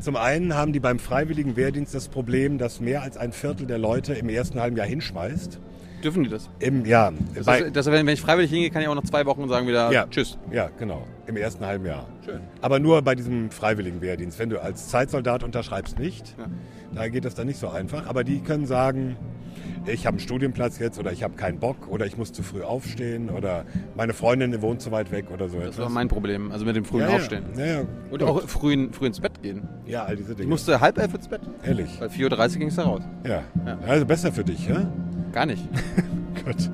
[0.00, 3.78] Zum einen haben die beim freiwilligen Wehrdienst das Problem, dass mehr als ein Viertel der
[3.78, 5.60] Leute im ersten halben Jahr hinschmeißt.
[6.02, 6.48] Dürfen die das?
[6.58, 9.04] Im, ja, Das bei, heißt, dass, wenn, wenn ich freiwillig hingehe, kann ich auch nach
[9.04, 10.38] zwei Wochen sagen wieder ja, Tschüss.
[10.50, 11.06] Ja, genau.
[11.26, 12.06] Im ersten halben Jahr.
[12.24, 12.40] Schön.
[12.60, 14.38] Aber nur bei diesem freiwilligen Wehrdienst.
[14.38, 16.34] Wenn du als Zeitsoldat unterschreibst, nicht.
[16.38, 16.46] Ja.
[16.94, 18.06] Da geht das dann nicht so einfach.
[18.08, 19.16] Aber die können sagen,
[19.86, 22.62] ich habe einen Studienplatz jetzt oder ich habe keinen Bock oder ich muss zu früh
[22.62, 23.64] aufstehen oder
[23.96, 25.78] meine Freundin wohnt zu weit weg oder so Das etwas.
[25.84, 27.44] war mein Problem, also mit dem frühen ja, Aufstehen.
[27.56, 27.82] Ja, ja.
[28.10, 29.68] Und auch früh, in- früh ins Bett gehen.
[29.86, 30.42] Ja, all diese Dinge.
[30.42, 31.40] Ich musste halb elf ins Bett.
[31.64, 31.98] Ehrlich.
[32.00, 33.02] Bei 4.30 Uhr ging es da raus.
[33.26, 33.42] Ja.
[33.64, 33.78] Ja.
[33.86, 34.90] Also besser für dich, ja?
[35.32, 35.66] Gar nicht.
[36.44, 36.70] Gut.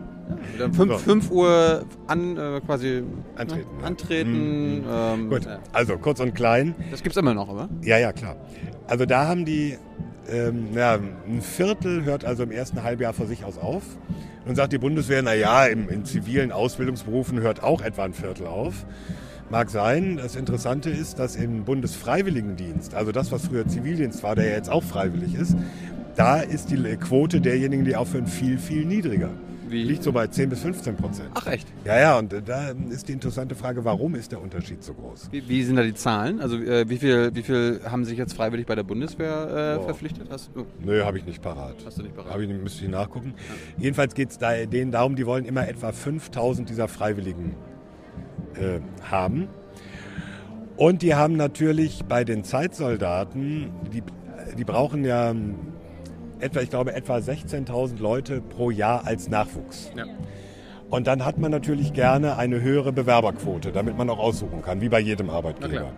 [0.58, 0.98] Dann 5 So.
[0.98, 3.02] fünf Uhr an, äh, quasi
[3.36, 3.84] Antreten, Ne?
[3.86, 4.84] antreten.
[4.90, 5.44] Ähm, Gut.
[5.44, 5.58] ja.
[5.72, 6.74] Also kurz und klein.
[6.90, 7.68] Das gibt's immer noch, oder?
[7.82, 8.36] Ja, ja, klar.
[8.86, 9.76] Also da haben die,
[10.30, 13.82] ähm, ja, ein Viertel hört also im ersten Halbjahr vor sich aus auf.
[14.46, 18.46] Nun sagt die Bundeswehr, na ja, im, in zivilen Ausbildungsberufen hört auch etwa ein Viertel
[18.46, 18.86] auf.
[19.50, 20.16] Mag sein.
[20.16, 24.70] Das Interessante ist, dass im Bundesfreiwilligendienst, also das, was früher Zivildienst war, der ja jetzt
[24.70, 25.54] auch freiwillig ist,
[26.16, 29.30] da ist die Quote derjenigen, die aufhören, viel, viel niedriger.
[29.68, 29.82] Wie?
[29.82, 31.30] Liegt so bei 10 bis 15 Prozent.
[31.34, 31.66] Ach echt?
[31.84, 35.28] Ja, ja, und äh, da ist die interessante Frage, warum ist der Unterschied so groß?
[35.32, 36.40] Wie, wie sind da die Zahlen?
[36.40, 39.86] Also äh, wie viel, wie viel haben sich jetzt freiwillig bei der Bundeswehr äh, Boah.
[39.86, 40.28] verpflichtet?
[40.30, 40.66] Hast du?
[40.84, 41.74] Nö, habe ich nicht parat.
[41.84, 42.32] Hast du nicht parat?
[42.32, 43.34] Hab ich, müsste ich nachgucken.
[43.76, 47.56] Jedenfalls geht es da, denen darum, die wollen immer etwa 5000 dieser Freiwilligen
[48.54, 48.78] äh,
[49.10, 49.48] haben.
[50.76, 54.02] Und die haben natürlich bei den Zeitsoldaten, die,
[54.56, 55.34] die brauchen ja
[56.40, 59.90] etwa, ich glaube, etwa 16.000 Leute pro Jahr als Nachwuchs.
[59.96, 60.04] Ja.
[60.88, 64.88] Und dann hat man natürlich gerne eine höhere Bewerberquote, damit man auch aussuchen kann, wie
[64.88, 65.92] bei jedem Arbeitgeber.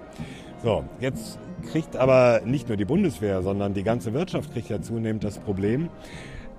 [0.62, 1.38] So, jetzt
[1.70, 5.90] kriegt aber nicht nur die Bundeswehr, sondern die ganze Wirtschaft kriegt ja zunehmend das Problem,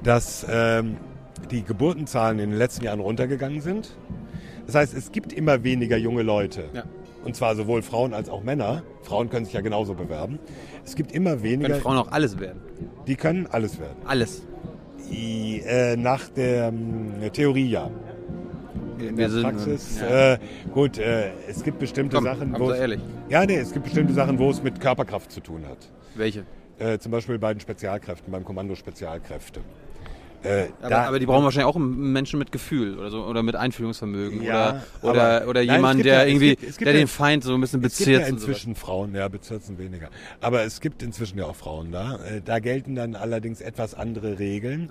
[0.03, 0.97] dass ähm,
[1.49, 3.95] die Geburtenzahlen in den letzten Jahren runtergegangen sind.
[4.67, 6.65] Das heißt, es gibt immer weniger junge Leute.
[6.73, 6.83] Ja.
[7.23, 8.83] Und zwar sowohl Frauen als auch Männer.
[9.03, 10.39] Frauen können sich ja genauso bewerben.
[10.85, 12.61] Es gibt immer weniger, Können Frauen auch alles werden?
[13.07, 13.97] die können alles werden.
[14.05, 14.43] Alles.
[15.11, 17.89] I, äh, nach der ähm, Theorie ja.
[18.99, 20.33] In der sind- Praxis, ja.
[20.33, 20.39] äh,
[20.73, 22.99] gut, äh, es gibt bestimmte Komm, Sachen, komm, wo ehrlich.
[23.29, 25.77] ja, nee, es gibt bestimmte Sachen, wo es mit Körperkraft zu tun hat.
[26.15, 26.43] Welche?
[26.79, 29.61] Äh, zum Beispiel bei den Spezialkräften, beim Kommando Spezialkräfte.
[30.43, 33.55] Äh, Aber, da- aber die brauchen wahrscheinlich auch Menschen mit Gefühl oder so oder mit
[33.55, 37.07] Einfühlungsvermögen Ja, oder oder, aber- oder jemand, der ja- irgendwie gibt- gibt der ja- den
[37.07, 38.21] Feind so ein bisschen es gibt bezirzt.
[38.21, 40.09] ja inzwischen Frauen, ja, bezirzen weniger.
[40.39, 42.15] Aber es gibt inzwischen ja auch Frauen da.
[42.25, 44.89] Äh, Da gelten dann allerdings etwas andere Regeln.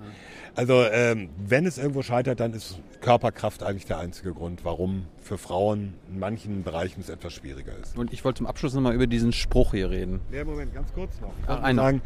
[0.54, 5.38] Also ähm, wenn es irgendwo scheitert, dann ist Körperkraft eigentlich der einzige Grund, warum für
[5.38, 7.96] Frauen in manchen Bereichen es etwas schwieriger ist.
[7.96, 10.20] Und ich wollte zum Abschluss nochmal über diesen Spruch hier reden.
[10.32, 11.32] Ja, Moment, ganz kurz noch.
[11.46, 11.82] Ach, einer.
[11.82, 12.02] Sagen,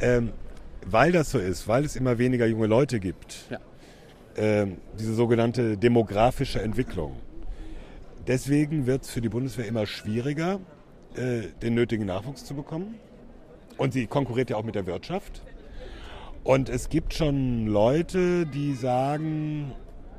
[0.00, 0.30] ähm,
[0.86, 3.58] weil das so ist, weil es immer weniger junge Leute gibt, Ja.
[4.36, 7.16] ähm, diese sogenannte demografische Entwicklung.
[8.26, 10.60] Deswegen wird es für die Bundeswehr immer schwieriger,
[11.16, 12.94] äh, den nötigen Nachwuchs zu bekommen.
[13.76, 15.42] Und sie konkurriert ja auch mit der Wirtschaft.
[16.44, 19.72] Und es gibt schon Leute, die sagen,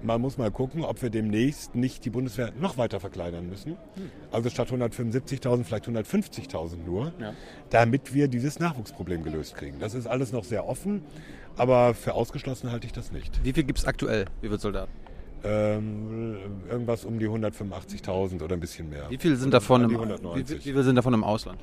[0.04, 3.78] man muss mal gucken, ob wir demnächst nicht die Bundeswehr noch weiter verkleinern müssen.
[4.32, 7.34] Also statt 175.000 vielleicht 150.000 nur, Ja.
[7.70, 9.80] damit wir dieses Nachwuchsproblem gelöst kriegen.
[9.80, 11.02] Das ist alles noch sehr offen,
[11.58, 13.44] aber für ausgeschlossen halte ich das nicht.
[13.44, 14.26] Wie viel gibt es aktuell?
[14.42, 14.92] Wie viele Soldaten?
[15.44, 16.38] Ähm,
[16.70, 19.10] irgendwas um die 185.000 oder ein bisschen mehr.
[19.10, 20.66] Wie viel sind davon im, wie, 190.
[20.66, 21.60] wie viel sind davon im Ausland?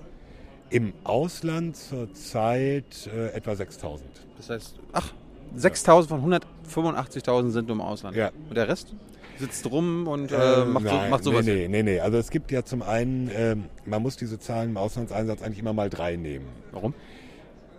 [0.71, 4.01] Im Ausland zurzeit äh, etwa 6.000.
[4.37, 5.15] Das heißt, ach,
[5.57, 8.17] 6.000 von 185.000 sind nur im Ausland.
[8.17, 8.31] Ja.
[8.49, 8.95] Und der Rest
[9.39, 11.47] sitzt rum und äh, macht, so, nein, macht sowas.
[11.47, 12.01] Nee, nee, nee, nee.
[12.01, 15.73] Also es gibt ja zum einen, ähm, man muss diese Zahlen im Auslandseinsatz eigentlich immer
[15.73, 16.47] mal drei nehmen.
[16.73, 16.95] Warum?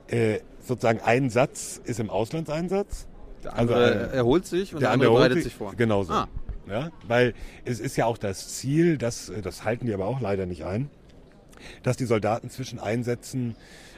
[0.07, 3.07] Äh, sozusagen ein Satz ist im Auslandseinsatz.
[3.43, 5.73] Der Also, andere äh, erholt sich und der, Der andere andere bereitet holt sich vor.
[5.75, 6.13] Genau so.
[6.13, 6.27] Ah.
[6.69, 7.33] Ja, weil
[7.65, 10.89] es ist ja auch das Ziel, das, das halten die aber auch leider nicht ein,
[11.81, 13.55] dass die Soldaten zwischen Einsätzen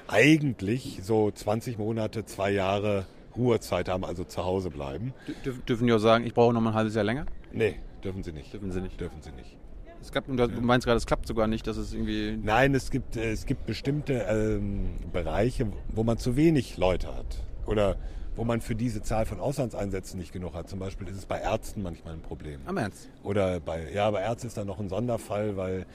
[0.07, 3.05] eigentlich so 20 Monate, zwei Jahre
[3.35, 5.13] Ruhezeit haben, also zu Hause bleiben.
[5.43, 7.25] Dür dürfen die auch sagen, ich brauche noch mal ein halbes Jahr länger?
[7.51, 8.53] Nee, dürfen sie nicht.
[8.53, 8.99] Dürfen sie nicht.
[8.99, 9.57] Dürfen sie nicht.
[10.01, 12.37] Es klappt, du meinst gerade, es klappt sogar nicht, dass es irgendwie.
[12.41, 17.43] Nein, es gibt, es gibt bestimmte ähm, Bereiche, wo man zu wenig Leute hat.
[17.67, 17.97] Oder
[18.35, 20.69] wo man für diese Zahl von Auslandseinsätzen nicht genug hat.
[20.69, 22.61] Zum Beispiel ist es bei Ärzten manchmal ein Problem.
[22.65, 23.09] Am Ernst.
[23.23, 25.85] Oder bei, ja, bei Ärzten ist da noch ein Sonderfall, weil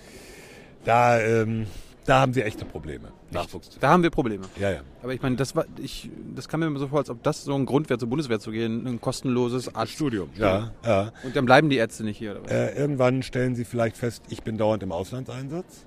[0.85, 1.67] da, ähm,
[2.07, 3.09] da haben sie echte Probleme.
[3.31, 4.45] Nachwuchs zu Da haben wir Probleme.
[4.59, 4.81] Ja, ja.
[5.03, 7.45] Aber ich meine, das war, ich, das kam mir immer so vor, als ob das
[7.45, 10.31] so ein Grund wäre, zur Bundeswehr zu gehen, ein kostenloses Arztstudium.
[10.37, 11.13] Ja, ja.
[11.25, 12.41] Und dann bleiben die Ärzte nicht hier?
[12.49, 15.87] Äh, irgendwann stellen sie vielleicht fest, ich bin dauernd im Auslandseinsatz.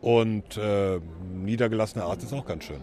[0.00, 0.98] Und äh,
[1.34, 2.80] niedergelassener Arzt ist auch ganz schön.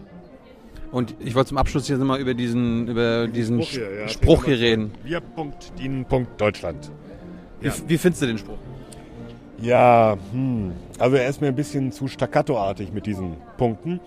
[0.92, 4.08] Und ich wollte zum Abschluss hier nochmal über diesen, über diesen Spruch hier, ja.
[4.08, 4.92] Spruch hier reden.
[5.04, 6.90] Wir Punkt, dienen Punkt, Deutschland.
[7.60, 8.58] Wie, wie findest du den Spruch?
[9.60, 10.72] Ja, hm.
[10.98, 14.00] also er ist mir ein bisschen zu staccatoartig mit diesen Punkten.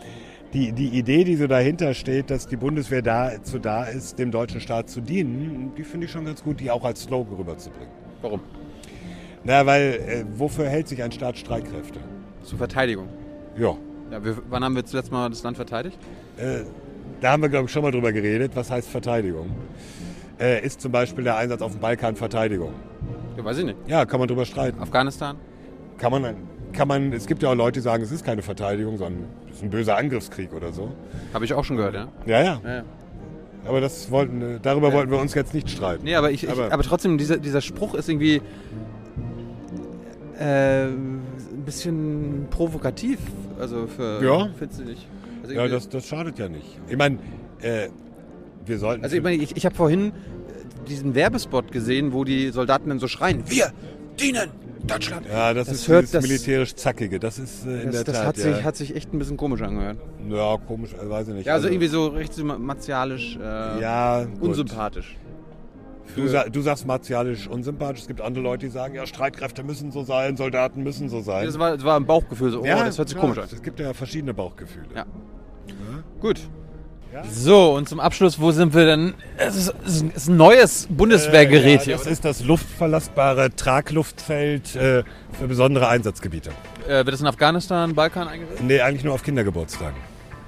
[0.53, 4.59] Die, die Idee, die so dahinter steht, dass die Bundeswehr dazu da ist, dem deutschen
[4.59, 7.89] Staat zu dienen, die finde ich schon ganz gut, die auch als Slogan rüberzubringen.
[8.21, 8.41] Warum?
[9.43, 11.99] Na, weil äh, wofür hält sich ein Staat Streitkräfte?
[12.43, 13.07] Zur Verteidigung.
[13.57, 13.75] Ja,
[14.11, 15.97] Ja, wir, wann haben wir zuletzt mal das Land verteidigt?
[16.37, 16.63] äh,
[17.21, 18.53] da haben wir, glaube ich, schon mal drüber geredet.
[18.55, 19.51] Was heißt Verteidigung?
[20.39, 22.73] Äh, ist zum Beispiel der Einsatz auf dem Balkan Verteidigung?
[23.37, 23.77] Ja, weiß ich nicht.
[23.87, 24.79] Ja, kann man drüber streiten.
[24.81, 25.37] Afghanistan?
[25.97, 26.35] Kann man,
[26.73, 29.57] kann man, es gibt ja auch Leute, die sagen, es ist keine Verteidigung, sondern es
[29.57, 30.91] ist ein böser Angriffskrieg oder so.
[31.33, 32.07] Habe ich auch schon gehört, ja.
[32.25, 32.61] Ja, ja.
[32.63, 32.83] ja, ja.
[33.65, 34.93] Aber das wollten, darüber Ja.
[34.95, 36.03] wollten wir uns jetzt nicht streiten.
[36.03, 38.41] Nee, aber, ich, ich, Aber- aber, trotzdem, dieser, dieser Spruch ist irgendwie
[40.39, 41.21] äh, ein
[41.65, 43.19] bisschen provokativ.
[43.59, 44.23] Also für.
[44.23, 44.49] Ja.
[44.57, 45.07] Findest du nicht?
[45.43, 46.79] Also, Ja, das, das schadet ja nicht.
[46.89, 47.17] Ich meine,
[47.61, 47.89] äh,
[48.65, 49.03] wir sollten.
[49.03, 50.11] also ich meine, ich, ich habe vorhin
[50.87, 53.71] diesen Werbespot gesehen, wo die Soldaten dann so schreien: Wir
[54.19, 54.49] dienen
[54.85, 55.27] Deutschland!
[55.31, 57.19] ja, das, das ist hört das- militärisch Zackige.
[57.19, 58.25] Das ist äh, in Das, der das Tat.
[58.27, 58.43] hat, ja.
[58.55, 59.97] sich, hat sich echt ein bisschen komisch angehört.
[60.29, 61.45] ja, komisch, äh, weiß ich nicht.
[61.45, 65.17] Ja, also irgendwie so recht martialisch, äh, Ja, unsympathisch.
[66.15, 68.01] Du, sa du sagst martialisch unsympathisch.
[68.01, 71.45] Es gibt andere Leute, die sagen, ja, Streitkräfte müssen so sein, Soldaten müssen so sein.
[71.45, 72.51] Das war, das war ein Bauchgefühl.
[72.51, 73.45] So, oh, das hört sich klar, komisch an.
[73.49, 74.87] Es gibt ja verschiedene Bauchgefühle.
[74.93, 75.05] Ja.
[76.19, 76.41] Gut.
[77.29, 79.13] So, und zum Abschluss, wo sind wir denn?
[79.37, 81.97] Es ist, es ist ein neues Bundeswehrgerät Äh, ja, hier.
[81.97, 85.03] Das ist das luftverlassbare Tragluftfeld äh,
[85.37, 86.51] für besondere Einsatzgebiete.
[86.87, 88.63] Äh, wird das in Afghanistan, Balkan eingesetzt?
[88.63, 89.97] Nee, eigentlich nur auf Kindergeburtstagen.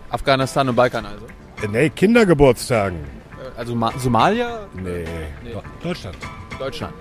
[0.09, 1.25] Afghanistan und Balkan also.
[1.63, 2.97] Äh, nee, Kindergeburtstagen.
[2.99, 5.05] Äh, Also Ma Somalia, Nee,
[5.51, 6.15] Do- Deutschland.
[6.59, 6.93] Deutschland.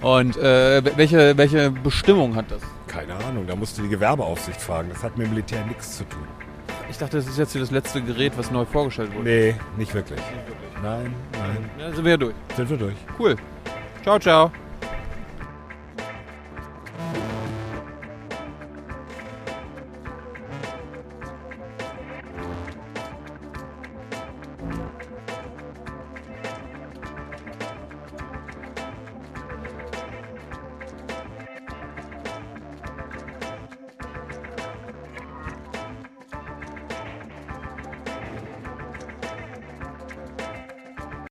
[0.00, 2.60] Und äh, welche, welche Bestimmung hat das?
[2.86, 4.88] Keine Ahnung, da musst du die Gewerbeaufsicht fragen.
[4.90, 6.26] Das hat mit dem Militär nichts zu tun.
[6.88, 9.24] Ich dachte, das ist jetzt hier das letzte Gerät, was neu vorgestellt wurde.
[9.28, 10.20] Nee, nicht wirklich.
[10.82, 11.70] Nein, nein.
[11.78, 12.34] Ja, sind wir ja durch.
[12.56, 12.96] Sind wir durch.
[13.18, 13.36] Cool.
[14.02, 14.52] Ciao, ciao.